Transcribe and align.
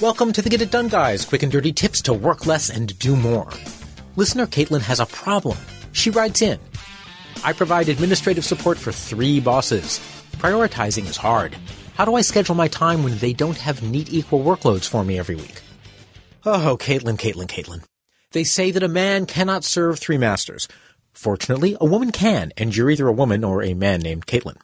Welcome 0.00 0.32
to 0.32 0.40
the 0.40 0.48
Get 0.48 0.62
It 0.62 0.70
Done 0.70 0.88
Guys, 0.88 1.26
quick 1.26 1.42
and 1.42 1.52
dirty 1.52 1.74
tips 1.74 2.00
to 2.02 2.14
work 2.14 2.46
less 2.46 2.70
and 2.70 2.98
do 2.98 3.14
more. 3.14 3.50
Listener 4.16 4.46
Caitlin 4.46 4.80
has 4.80 4.98
a 4.98 5.04
problem. 5.04 5.58
She 5.92 6.08
writes 6.08 6.40
in. 6.40 6.58
I 7.44 7.52
provide 7.52 7.90
administrative 7.90 8.46
support 8.46 8.78
for 8.78 8.92
three 8.92 9.40
bosses. 9.40 10.00
Prioritizing 10.38 11.04
is 11.04 11.18
hard. 11.18 11.54
How 11.96 12.06
do 12.06 12.14
I 12.14 12.22
schedule 12.22 12.54
my 12.54 12.66
time 12.66 13.02
when 13.02 13.18
they 13.18 13.34
don't 13.34 13.58
have 13.58 13.82
neat 13.82 14.10
equal 14.10 14.42
workloads 14.42 14.88
for 14.88 15.04
me 15.04 15.18
every 15.18 15.36
week? 15.36 15.60
Oh, 16.46 16.78
Caitlin, 16.80 17.18
Caitlin, 17.18 17.46
Caitlin. 17.46 17.84
They 18.32 18.44
say 18.44 18.70
that 18.70 18.82
a 18.82 18.88
man 18.88 19.26
cannot 19.26 19.64
serve 19.64 19.98
three 19.98 20.16
masters. 20.16 20.66
Fortunately, 21.12 21.76
a 21.78 21.84
woman 21.84 22.10
can, 22.10 22.52
and 22.56 22.74
you're 22.74 22.90
either 22.90 23.06
a 23.06 23.12
woman 23.12 23.44
or 23.44 23.62
a 23.62 23.74
man 23.74 24.00
named 24.00 24.24
Caitlin. 24.24 24.56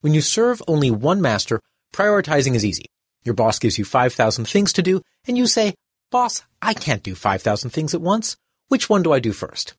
When 0.00 0.14
you 0.14 0.22
serve 0.22 0.62
only 0.66 0.90
one 0.90 1.20
master, 1.20 1.60
prioritizing 1.92 2.54
is 2.54 2.64
easy. 2.64 2.86
Your 3.24 3.34
boss 3.34 3.58
gives 3.58 3.78
you 3.78 3.84
5,000 3.84 4.46
things 4.46 4.72
to 4.74 4.82
do, 4.82 5.02
and 5.26 5.38
you 5.38 5.46
say, 5.46 5.74
Boss, 6.10 6.42
I 6.60 6.74
can't 6.74 7.02
do 7.02 7.14
5,000 7.14 7.70
things 7.70 7.94
at 7.94 8.00
once. 8.00 8.36
Which 8.68 8.88
one 8.88 9.02
do 9.02 9.12
I 9.12 9.20
do 9.20 9.32
first? 9.32 9.74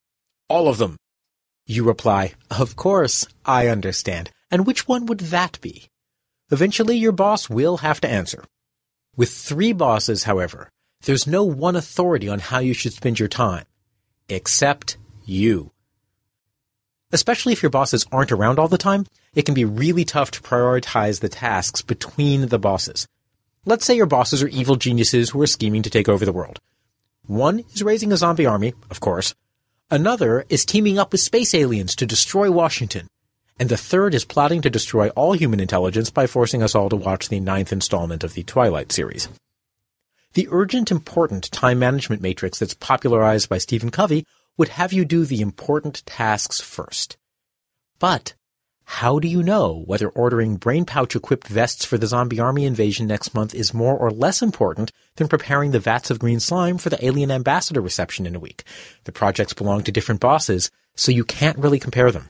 All 0.49 0.67
of 0.67 0.77
them. 0.77 0.97
You 1.65 1.83
reply, 1.83 2.33
Of 2.49 2.75
course, 2.75 3.25
I 3.45 3.67
understand. 3.67 4.31
And 4.49 4.65
which 4.65 4.87
one 4.87 5.05
would 5.07 5.19
that 5.19 5.59
be? 5.61 5.87
Eventually, 6.51 6.97
your 6.97 7.11
boss 7.11 7.49
will 7.49 7.77
have 7.77 7.99
to 8.01 8.09
answer. 8.09 8.43
With 9.15 9.31
three 9.31 9.73
bosses, 9.73 10.23
however, 10.23 10.69
there's 11.03 11.27
no 11.27 11.43
one 11.43 11.75
authority 11.75 12.29
on 12.29 12.39
how 12.39 12.59
you 12.59 12.73
should 12.73 12.93
spend 12.93 13.19
your 13.19 13.29
time. 13.29 13.65
Except 14.29 14.97
you. 15.25 15.71
Especially 17.11 17.53
if 17.53 17.61
your 17.61 17.69
bosses 17.69 18.05
aren't 18.11 18.31
around 18.31 18.57
all 18.57 18.67
the 18.67 18.77
time, 18.77 19.05
it 19.35 19.43
can 19.43 19.53
be 19.53 19.65
really 19.65 20.05
tough 20.05 20.31
to 20.31 20.41
prioritize 20.41 21.19
the 21.19 21.29
tasks 21.29 21.81
between 21.81 22.47
the 22.47 22.59
bosses. 22.59 23.07
Let's 23.65 23.85
say 23.85 23.95
your 23.95 24.07
bosses 24.07 24.43
are 24.43 24.49
evil 24.49 24.75
geniuses 24.75 25.29
who 25.29 25.41
are 25.41 25.47
scheming 25.47 25.83
to 25.83 25.89
take 25.89 26.09
over 26.09 26.25
the 26.25 26.33
world. 26.33 26.59
One 27.25 27.59
is 27.73 27.81
raising 27.81 28.11
a 28.11 28.17
zombie 28.17 28.45
army, 28.45 28.73
of 28.89 28.99
course. 28.99 29.33
Another 29.89 30.43
is 30.49 30.65
teaming 30.65 30.99
up 30.99 31.13
with 31.13 31.21
space 31.21 31.53
aliens 31.53 31.95
to 31.95 32.05
destroy 32.05 32.51
Washington. 32.51 33.07
And 33.57 33.69
the 33.69 33.77
third 33.77 34.13
is 34.13 34.25
plotting 34.25 34.61
to 34.63 34.69
destroy 34.69 35.09
all 35.09 35.31
human 35.31 35.61
intelligence 35.61 36.09
by 36.09 36.27
forcing 36.27 36.61
us 36.61 36.75
all 36.75 36.89
to 36.89 36.97
watch 36.97 37.29
the 37.29 37.39
ninth 37.39 37.71
installment 37.71 38.25
of 38.25 38.33
the 38.33 38.43
Twilight 38.43 38.91
series. 38.91 39.29
The 40.33 40.49
urgent 40.51 40.91
important 40.91 41.49
time 41.51 41.79
management 41.79 42.21
matrix 42.21 42.59
that's 42.59 42.73
popularized 42.73 43.47
by 43.47 43.59
Stephen 43.59 43.91
Covey 43.91 44.25
would 44.57 44.69
have 44.69 44.91
you 44.91 45.05
do 45.05 45.23
the 45.23 45.41
important 45.41 46.05
tasks 46.05 46.59
first. 46.59 47.15
But 47.99 48.33
how 48.85 49.19
do 49.19 49.27
you 49.27 49.41
know 49.41 49.83
whether 49.85 50.09
ordering 50.09 50.57
brain 50.57 50.85
pouch 50.85 51.15
equipped 51.15 51.47
vests 51.47 51.85
for 51.85 51.97
the 51.97 52.07
zombie 52.07 52.39
army 52.39 52.65
invasion 52.65 53.07
next 53.07 53.33
month 53.33 53.55
is 53.55 53.73
more 53.73 53.97
or 53.97 54.11
less 54.11 54.41
important 54.41 54.91
than 55.15 55.27
preparing 55.27 55.71
the 55.71 55.79
vats 55.79 56.11
of 56.11 56.19
green 56.19 56.39
slime 56.39 56.77
for 56.77 56.89
the 56.89 57.03
alien 57.03 57.31
ambassador 57.31 57.81
reception 57.81 58.25
in 58.25 58.35
a 58.35 58.39
week? 58.39 58.63
The 59.05 59.11
projects 59.11 59.53
belong 59.53 59.83
to 59.83 59.91
different 59.91 60.21
bosses, 60.21 60.69
so 60.95 61.11
you 61.11 61.23
can't 61.23 61.57
really 61.57 61.79
compare 61.79 62.11
them. 62.11 62.27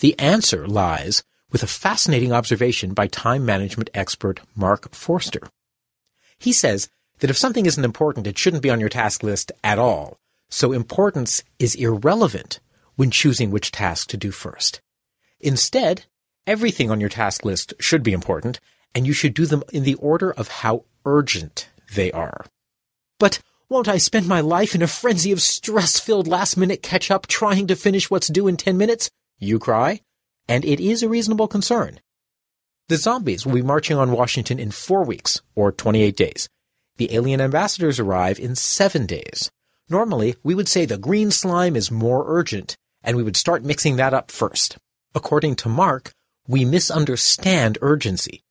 The 0.00 0.18
answer 0.18 0.66
lies 0.66 1.22
with 1.52 1.62
a 1.62 1.68
fascinating 1.68 2.32
observation 2.32 2.94
by 2.94 3.06
time 3.06 3.46
management 3.46 3.90
expert 3.94 4.40
Mark 4.56 4.92
Forster. 4.92 5.48
He 6.38 6.52
says 6.52 6.88
that 7.20 7.30
if 7.30 7.38
something 7.38 7.66
isn't 7.66 7.84
important, 7.84 8.26
it 8.26 8.38
shouldn't 8.38 8.62
be 8.62 8.70
on 8.70 8.80
your 8.80 8.88
task 8.88 9.22
list 9.22 9.52
at 9.62 9.78
all. 9.78 10.18
So 10.48 10.72
importance 10.72 11.42
is 11.58 11.74
irrelevant 11.74 12.60
when 12.96 13.10
choosing 13.10 13.50
which 13.50 13.70
task 13.70 14.08
to 14.08 14.16
do 14.16 14.30
first. 14.30 14.80
Instead, 15.44 16.06
everything 16.46 16.90
on 16.90 17.00
your 17.00 17.10
task 17.10 17.44
list 17.44 17.74
should 17.78 18.02
be 18.02 18.14
important, 18.14 18.60
and 18.94 19.06
you 19.06 19.12
should 19.12 19.34
do 19.34 19.44
them 19.44 19.62
in 19.74 19.84
the 19.84 19.94
order 19.96 20.32
of 20.32 20.48
how 20.48 20.84
urgent 21.04 21.68
they 21.94 22.10
are. 22.12 22.46
But 23.20 23.40
won't 23.68 23.86
I 23.86 23.98
spend 23.98 24.26
my 24.26 24.40
life 24.40 24.74
in 24.74 24.80
a 24.80 24.86
frenzy 24.86 25.32
of 25.32 25.42
stress-filled 25.42 26.26
last-minute 26.26 26.82
catch-up 26.82 27.26
trying 27.26 27.66
to 27.66 27.76
finish 27.76 28.10
what's 28.10 28.28
due 28.28 28.48
in 28.48 28.56
10 28.56 28.78
minutes? 28.78 29.10
You 29.38 29.58
cry. 29.58 30.00
And 30.48 30.64
it 30.64 30.80
is 30.80 31.02
a 31.02 31.10
reasonable 31.10 31.48
concern. 31.48 32.00
The 32.88 32.96
zombies 32.96 33.44
will 33.44 33.54
be 33.54 33.62
marching 33.62 33.98
on 33.98 34.12
Washington 34.12 34.58
in 34.58 34.70
four 34.70 35.04
weeks, 35.04 35.42
or 35.54 35.72
28 35.72 36.16
days. 36.16 36.48
The 36.96 37.14
alien 37.14 37.42
ambassadors 37.42 38.00
arrive 38.00 38.38
in 38.38 38.54
seven 38.54 39.04
days. 39.04 39.50
Normally, 39.90 40.36
we 40.42 40.54
would 40.54 40.68
say 40.68 40.86
the 40.86 40.96
green 40.96 41.30
slime 41.30 41.76
is 41.76 41.90
more 41.90 42.24
urgent, 42.26 42.78
and 43.02 43.14
we 43.14 43.22
would 43.22 43.36
start 43.36 43.62
mixing 43.62 43.96
that 43.96 44.14
up 44.14 44.30
first. 44.30 44.78
According 45.14 45.54
to 45.56 45.68
Mark, 45.68 46.12
we 46.48 46.64
misunderstand 46.64 47.78
urgency. 47.80 48.42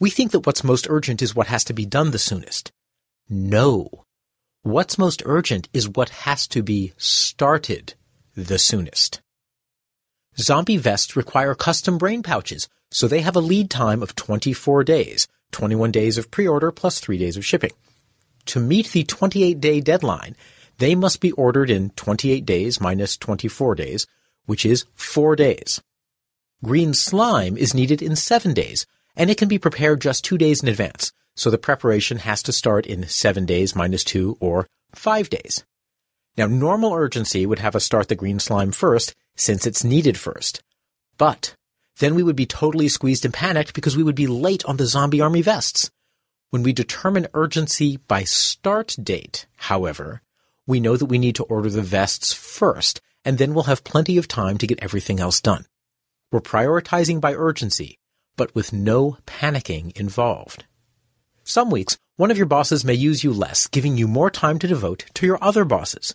We 0.00 0.10
think 0.10 0.32
that 0.32 0.46
what's 0.46 0.64
most 0.64 0.88
urgent 0.90 1.22
is 1.22 1.34
what 1.34 1.46
has 1.46 1.62
to 1.64 1.72
be 1.72 1.86
done 1.86 2.10
the 2.10 2.18
soonest. 2.18 2.72
No. 3.28 4.04
What's 4.62 4.98
most 4.98 5.22
urgent 5.24 5.68
is 5.72 5.88
what 5.88 6.08
has 6.26 6.48
to 6.48 6.62
be 6.62 6.92
started 6.96 7.94
the 8.34 8.58
soonest. 8.58 9.20
Zombie 10.36 10.76
vests 10.76 11.14
require 11.14 11.54
custom 11.54 11.98
brain 11.98 12.24
pouches, 12.24 12.68
so 12.90 13.06
they 13.06 13.20
have 13.20 13.36
a 13.36 13.40
lead 13.40 13.70
time 13.70 14.02
of 14.02 14.16
24 14.16 14.82
days, 14.82 15.28
21 15.52 15.92
days 15.92 16.18
of 16.18 16.32
pre-order 16.32 16.72
plus 16.72 16.98
3 16.98 17.16
days 17.16 17.36
of 17.36 17.46
shipping. 17.46 17.72
To 18.46 18.60
meet 18.60 18.90
the 18.90 19.04
28 19.04 19.60
day 19.60 19.80
deadline, 19.80 20.34
they 20.78 20.96
must 20.96 21.20
be 21.20 21.32
ordered 21.32 21.70
in 21.70 21.90
28 21.90 22.44
days 22.44 22.80
minus 22.80 23.16
24 23.16 23.76
days, 23.76 24.06
which 24.46 24.66
is 24.66 24.84
4 24.94 25.36
days. 25.36 25.80
Green 26.64 26.92
slime 26.92 27.56
is 27.56 27.72
needed 27.72 28.02
in 28.02 28.16
seven 28.16 28.52
days, 28.52 28.84
and 29.14 29.30
it 29.30 29.38
can 29.38 29.46
be 29.46 29.58
prepared 29.58 30.00
just 30.00 30.24
two 30.24 30.36
days 30.36 30.60
in 30.60 30.68
advance, 30.68 31.12
so 31.36 31.50
the 31.50 31.58
preparation 31.58 32.18
has 32.18 32.42
to 32.42 32.52
start 32.52 32.84
in 32.84 33.06
seven 33.06 33.46
days 33.46 33.76
minus 33.76 34.02
two 34.02 34.36
or 34.40 34.66
five 34.92 35.30
days. 35.30 35.64
Now, 36.36 36.46
normal 36.46 36.92
urgency 36.92 37.46
would 37.46 37.60
have 37.60 37.76
us 37.76 37.84
start 37.84 38.08
the 38.08 38.16
green 38.16 38.40
slime 38.40 38.72
first, 38.72 39.14
since 39.36 39.68
it's 39.68 39.84
needed 39.84 40.18
first. 40.18 40.60
But 41.16 41.54
then 42.00 42.16
we 42.16 42.24
would 42.24 42.34
be 42.34 42.46
totally 42.46 42.88
squeezed 42.88 43.24
and 43.24 43.32
panicked 43.32 43.72
because 43.72 43.96
we 43.96 44.02
would 44.02 44.16
be 44.16 44.26
late 44.26 44.64
on 44.64 44.78
the 44.78 44.86
zombie 44.86 45.20
army 45.20 45.42
vests. 45.42 45.92
When 46.50 46.64
we 46.64 46.72
determine 46.72 47.28
urgency 47.34 47.98
by 48.08 48.24
start 48.24 48.96
date, 49.00 49.46
however, 49.56 50.22
we 50.66 50.80
know 50.80 50.96
that 50.96 51.06
we 51.06 51.18
need 51.18 51.36
to 51.36 51.44
order 51.44 51.70
the 51.70 51.82
vests 51.82 52.32
first, 52.32 53.00
and 53.24 53.38
then 53.38 53.54
we'll 53.54 53.64
have 53.64 53.84
plenty 53.84 54.18
of 54.18 54.26
time 54.26 54.58
to 54.58 54.66
get 54.66 54.82
everything 54.82 55.20
else 55.20 55.40
done. 55.40 55.66
We're 56.30 56.40
prioritizing 56.40 57.22
by 57.22 57.32
urgency, 57.32 57.96
but 58.36 58.54
with 58.54 58.70
no 58.70 59.16
panicking 59.26 59.96
involved. 59.96 60.66
Some 61.42 61.70
weeks, 61.70 61.96
one 62.16 62.30
of 62.30 62.36
your 62.36 62.44
bosses 62.44 62.84
may 62.84 62.92
use 62.92 63.24
you 63.24 63.32
less, 63.32 63.66
giving 63.66 63.96
you 63.96 64.06
more 64.06 64.30
time 64.30 64.58
to 64.58 64.66
devote 64.66 65.06
to 65.14 65.24
your 65.24 65.38
other 65.42 65.64
bosses. 65.64 66.14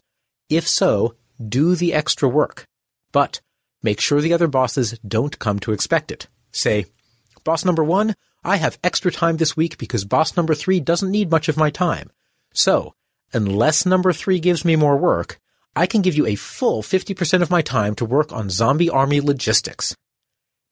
If 0.51 0.68
so, 0.68 1.15
do 1.44 1.74
the 1.74 1.95
extra 1.95 2.30
work. 2.30 2.68
But 3.12 3.42
make 3.81 4.00
sure 4.00 4.21
the 4.21 4.33
other 4.33 4.48
bosses 4.48 5.00
don't 5.00 5.39
come 5.39 5.57
to 5.62 5.71
expect 5.71 6.12
it. 6.12 6.27
Say, 6.51 6.86
boss 7.44 7.65
number 7.65 7.83
one, 7.83 8.13
I 8.44 8.57
have 8.57 8.77
extra 8.83 9.12
time 9.12 9.38
this 9.38 9.57
week 9.57 9.80
because 9.80 10.06
boss 10.06 10.38
number 10.38 10.54
three 10.54 10.80
doesn't 10.80 11.10
need 11.10 11.31
much 11.31 11.50
of 11.50 11.57
my 11.57 11.71
time. 11.71 12.12
So, 12.54 12.94
unless 13.33 13.83
number 13.83 14.13
three 14.13 14.39
gives 14.39 14.63
me 14.63 14.75
more 14.75 14.98
work, 14.98 15.39
I 15.75 15.88
can 15.88 16.04
give 16.04 16.15
you 16.15 16.27
a 16.27 16.36
full 16.36 16.83
50% 16.83 17.42
of 17.42 17.50
my 17.50 17.63
time 17.63 17.95
to 17.95 18.06
work 18.06 18.31
on 18.31 18.51
zombie 18.51 18.92
army 18.92 19.19
logistics. 19.19 19.95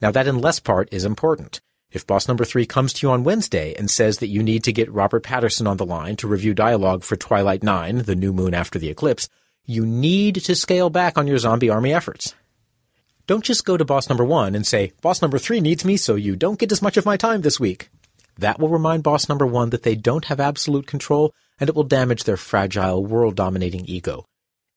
Now 0.02 0.10
that 0.10 0.26
unless 0.26 0.58
part 0.58 0.92
is 0.92 1.04
important. 1.04 1.60
If 1.92 2.08
boss 2.08 2.26
number 2.26 2.44
three 2.44 2.66
comes 2.66 2.92
to 2.92 3.06
you 3.06 3.12
on 3.12 3.22
Wednesday 3.22 3.72
and 3.78 3.88
says 3.88 4.18
that 4.18 4.26
you 4.26 4.42
need 4.42 4.64
to 4.64 4.72
get 4.72 4.90
Robert 4.90 5.22
Pattinson 5.22 5.68
on 5.68 5.76
the 5.76 5.86
line 5.86 6.16
to 6.16 6.26
review 6.26 6.54
dialogue 6.54 7.04
for 7.04 7.14
Twilight 7.14 7.62
9, 7.62 7.98
the 7.98 8.16
new 8.16 8.32
moon 8.32 8.52
after 8.52 8.80
the 8.80 8.88
eclipse, 8.88 9.28
you 9.64 9.86
need 9.86 10.34
to 10.36 10.56
scale 10.56 10.90
back 10.90 11.16
on 11.16 11.28
your 11.28 11.38
zombie 11.38 11.70
army 11.70 11.94
efforts. 11.94 12.34
Don't 13.28 13.44
just 13.44 13.64
go 13.64 13.76
to 13.76 13.84
boss 13.84 14.08
number 14.08 14.24
one 14.24 14.56
and 14.56 14.66
say, 14.66 14.92
boss 15.02 15.22
number 15.22 15.38
three 15.38 15.60
needs 15.60 15.84
me 15.84 15.96
so 15.96 16.16
you 16.16 16.34
don't 16.34 16.58
get 16.58 16.72
as 16.72 16.82
much 16.82 16.96
of 16.96 17.06
my 17.06 17.16
time 17.16 17.42
this 17.42 17.60
week. 17.60 17.88
That 18.36 18.58
will 18.58 18.70
remind 18.70 19.04
boss 19.04 19.28
number 19.28 19.46
one 19.46 19.70
that 19.70 19.84
they 19.84 19.94
don't 19.94 20.24
have 20.24 20.40
absolute 20.40 20.88
control 20.88 21.32
and 21.60 21.70
it 21.70 21.76
will 21.76 21.84
damage 21.84 22.24
their 22.24 22.36
fragile, 22.36 23.06
world 23.06 23.36
dominating 23.36 23.84
ego. 23.84 24.24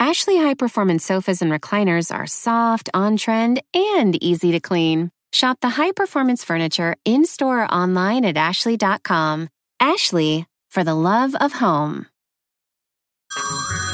Ashley 0.00 0.36
high 0.36 0.54
performance 0.54 1.04
sofas 1.04 1.42
and 1.42 1.50
recliners 1.50 2.14
are 2.14 2.26
soft, 2.26 2.88
on 2.94 3.16
trend, 3.16 3.60
and 3.74 4.22
easy 4.22 4.52
to 4.52 4.60
clean. 4.60 5.10
Shop 5.32 5.58
the 5.60 5.70
high 5.70 5.90
performance 5.90 6.44
furniture 6.44 6.94
in 7.04 7.24
store 7.24 7.64
or 7.64 7.74
online 7.74 8.24
at 8.24 8.36
ashley.com. 8.36 9.48
Ashley, 9.80 10.46
for 10.70 10.84
the 10.84 10.94
love 10.94 11.34
of 11.40 11.54
home. 11.54 12.06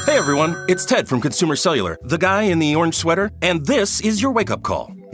Hey 0.05 0.17
everyone, 0.17 0.55
it's 0.69 0.85
Ted 0.85 1.07
from 1.07 1.21
Consumer 1.21 1.55
Cellular, 1.55 1.97
the 2.03 2.19
guy 2.19 2.43
in 2.43 2.59
the 2.59 2.75
orange 2.75 2.95
sweater, 2.95 3.31
and 3.41 3.65
this 3.65 3.99
is 4.01 4.21
your 4.21 4.31
wake 4.31 4.51
up 4.51 4.61
call. 4.61 4.94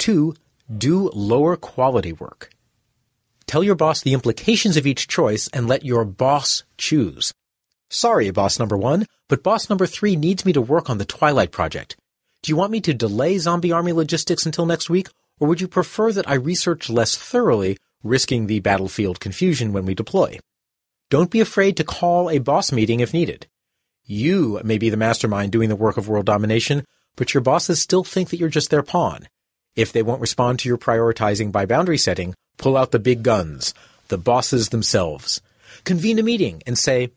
Two, 0.00 0.34
do 0.74 1.10
lower 1.10 1.56
quality 1.56 2.14
work. 2.14 2.48
Tell 3.46 3.62
your 3.62 3.74
boss 3.74 4.00
the 4.00 4.14
implications 4.14 4.78
of 4.78 4.86
each 4.86 5.08
choice 5.08 5.46
and 5.52 5.68
let 5.68 5.84
your 5.84 6.06
boss 6.06 6.64
choose. 6.78 7.34
Sorry, 7.90 8.30
boss 8.30 8.58
number 8.58 8.78
one, 8.78 9.04
but 9.28 9.42
boss 9.42 9.68
number 9.68 9.86
three 9.86 10.16
needs 10.16 10.46
me 10.46 10.54
to 10.54 10.62
work 10.62 10.88
on 10.88 10.96
the 10.96 11.04
Twilight 11.04 11.52
Project. 11.52 11.96
Do 12.42 12.50
you 12.50 12.56
want 12.56 12.72
me 12.72 12.80
to 12.80 12.94
delay 12.94 13.36
zombie 13.36 13.72
army 13.72 13.92
logistics 13.92 14.46
until 14.46 14.64
next 14.64 14.88
week, 14.88 15.08
or 15.38 15.46
would 15.46 15.60
you 15.60 15.68
prefer 15.68 16.12
that 16.12 16.26
I 16.26 16.34
research 16.34 16.88
less 16.88 17.14
thoroughly, 17.14 17.76
risking 18.02 18.46
the 18.46 18.60
battlefield 18.60 19.20
confusion 19.20 19.74
when 19.74 19.84
we 19.84 19.94
deploy? 19.94 20.38
Don't 21.10 21.30
be 21.30 21.40
afraid 21.40 21.76
to 21.76 21.84
call 21.84 22.30
a 22.30 22.38
boss 22.38 22.72
meeting 22.72 23.00
if 23.00 23.12
needed. 23.12 23.48
You 24.04 24.62
may 24.64 24.78
be 24.78 24.88
the 24.88 24.96
mastermind 24.96 25.52
doing 25.52 25.68
the 25.68 25.76
work 25.76 25.98
of 25.98 26.08
world 26.08 26.24
domination, 26.24 26.86
but 27.16 27.34
your 27.34 27.42
bosses 27.42 27.82
still 27.82 28.02
think 28.02 28.30
that 28.30 28.38
you're 28.38 28.48
just 28.48 28.70
their 28.70 28.82
pawn. 28.82 29.28
If 29.76 29.92
they 29.92 30.02
won't 30.02 30.20
respond 30.20 30.58
to 30.60 30.68
your 30.68 30.78
prioritizing 30.78 31.52
by 31.52 31.66
boundary 31.66 31.98
setting, 31.98 32.34
pull 32.56 32.76
out 32.76 32.90
the 32.90 32.98
big 32.98 33.22
guns, 33.22 33.72
the 34.08 34.18
bosses 34.18 34.70
themselves. 34.70 35.40
Convene 35.84 36.18
a 36.18 36.22
meeting 36.22 36.62
and 36.66 36.78
say, 36.78 37.10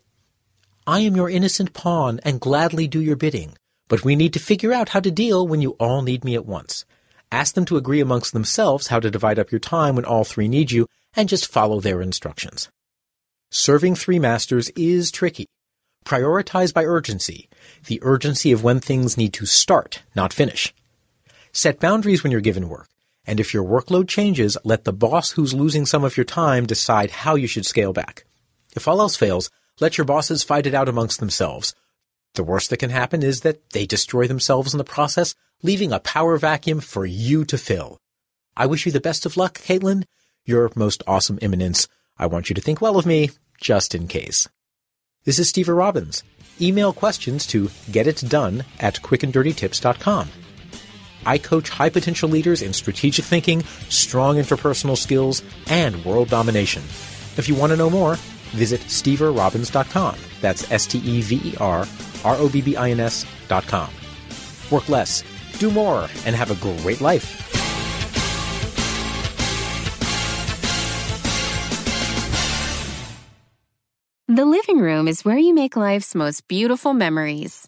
I 0.85 0.99
am 0.99 1.15
your 1.15 1.29
innocent 1.29 1.73
pawn 1.73 2.19
and 2.23 2.39
gladly 2.39 2.87
do 2.87 3.01
your 3.01 3.15
bidding, 3.15 3.57
but 3.87 4.03
we 4.03 4.15
need 4.15 4.33
to 4.33 4.39
figure 4.39 4.73
out 4.73 4.89
how 4.89 4.99
to 4.99 5.11
deal 5.11 5.47
when 5.47 5.61
you 5.61 5.71
all 5.79 6.01
need 6.01 6.23
me 6.23 6.35
at 6.35 6.45
once. 6.45 6.85
Ask 7.31 7.55
them 7.55 7.65
to 7.65 7.77
agree 7.77 7.99
amongst 7.99 8.33
themselves 8.33 8.87
how 8.87 8.99
to 8.99 9.09
divide 9.09 9.39
up 9.39 9.51
your 9.51 9.59
time 9.59 9.95
when 9.95 10.05
all 10.05 10.23
three 10.23 10.47
need 10.47 10.71
you, 10.71 10.87
and 11.15 11.29
just 11.29 11.51
follow 11.51 11.79
their 11.79 12.01
instructions. 12.01 12.69
Serving 13.49 13.95
three 13.95 14.19
masters 14.19 14.69
is 14.75 15.11
tricky. 15.11 15.47
Prioritize 16.05 16.73
by 16.73 16.83
urgency, 16.83 17.49
the 17.87 17.99
urgency 18.03 18.51
of 18.51 18.63
when 18.63 18.79
things 18.79 19.17
need 19.17 19.33
to 19.33 19.45
start, 19.45 20.03
not 20.15 20.33
finish. 20.33 20.73
Set 21.55 21.79
boundaries 21.79 22.23
when 22.23 22.31
you're 22.31 22.41
given 22.41 22.67
work, 22.67 22.89
and 23.25 23.39
if 23.39 23.53
your 23.53 23.63
workload 23.63 24.07
changes, 24.07 24.57
let 24.63 24.85
the 24.85 24.91
boss 24.91 25.31
who's 25.31 25.53
losing 25.53 25.85
some 25.85 26.03
of 26.03 26.17
your 26.17 26.23
time 26.23 26.65
decide 26.65 27.11
how 27.11 27.35
you 27.35 27.45
should 27.45 27.65
scale 27.65 27.93
back. 27.93 28.25
If 28.75 28.87
all 28.87 28.99
else 28.99 29.15
fails, 29.15 29.51
let 29.79 29.95
your 29.95 30.05
bosses 30.05 30.41
fight 30.41 30.65
it 30.65 30.73
out 30.73 30.89
amongst 30.89 31.19
themselves. 31.19 31.75
The 32.33 32.43
worst 32.43 32.71
that 32.71 32.77
can 32.77 32.89
happen 32.89 33.21
is 33.21 33.41
that 33.41 33.69
they 33.69 33.85
destroy 33.85 34.25
themselves 34.25 34.73
in 34.73 34.79
the 34.79 34.83
process, 34.83 35.35
leaving 35.61 35.91
a 35.91 35.99
power 35.99 36.37
vacuum 36.37 36.79
for 36.79 37.05
you 37.05 37.45
to 37.45 37.57
fill. 37.59 37.99
I 38.57 38.65
wish 38.65 38.87
you 38.87 38.91
the 38.91 38.99
best 38.99 39.23
of 39.27 39.37
luck, 39.37 39.59
Caitlin. 39.59 40.05
Your 40.45 40.71
most 40.75 41.03
awesome 41.05 41.37
eminence. 41.39 41.87
I 42.17 42.25
want 42.25 42.49
you 42.49 42.55
to 42.55 42.61
think 42.61 42.81
well 42.81 42.97
of 42.97 43.05
me, 43.05 43.29
just 43.61 43.93
in 43.93 44.07
case. 44.07 44.49
This 45.23 45.37
is 45.37 45.49
Steve 45.49 45.69
Robbins. 45.69 46.23
Email 46.59 46.93
questions 46.93 47.45
to 47.47 47.67
getitdone 47.91 48.65
at 48.79 49.01
quickanddirtytips.com. 49.01 50.42
I 51.25 51.37
coach 51.37 51.69
high 51.69 51.89
potential 51.89 52.29
leaders 52.29 52.61
in 52.61 52.73
strategic 52.73 53.25
thinking, 53.25 53.63
strong 53.89 54.35
interpersonal 54.35 54.97
skills, 54.97 55.41
and 55.67 56.03
world 56.05 56.29
domination. 56.29 56.83
If 57.37 57.49
you 57.49 57.55
want 57.55 57.71
to 57.71 57.77
know 57.77 57.89
more, 57.89 58.17
visit 58.51 58.81
steverrobbins.com. 58.81 60.15
That's 60.41 60.71
S 60.71 60.85
T 60.85 60.99
E 60.99 61.21
V 61.21 61.41
E 61.43 61.55
R 61.59 61.87
R 62.23 62.35
O 62.35 62.49
B 62.49 62.61
B 62.61 62.75
I 62.75 62.91
N 62.91 62.99
S.com. 62.99 63.89
Work 64.69 64.89
less, 64.89 65.23
do 65.59 65.71
more, 65.71 66.09
and 66.25 66.35
have 66.35 66.51
a 66.51 66.55
great 66.55 67.01
life. 67.01 67.39
The 74.29 74.45
living 74.45 74.79
room 74.79 75.07
is 75.07 75.23
where 75.23 75.37
you 75.37 75.53
make 75.53 75.75
life's 75.75 76.15
most 76.15 76.47
beautiful 76.47 76.93
memories. 76.93 77.67